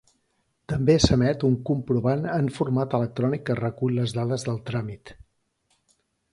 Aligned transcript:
També 0.71 0.95
s'emet 1.03 1.45
un 1.49 1.57
comprovant 1.69 2.25
en 2.37 2.49
format 2.57 2.97
electrònic 3.01 3.45
que 3.51 3.59
recull 3.63 3.97
les 4.01 4.19
dades 4.19 4.49
del 4.51 4.61
tràmit. 4.71 5.17